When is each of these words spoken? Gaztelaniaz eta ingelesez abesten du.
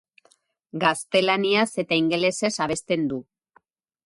Gaztelaniaz 0.83 1.67
eta 1.85 2.01
ingelesez 2.01 2.53
abesten 2.67 3.07
du. 3.13 3.21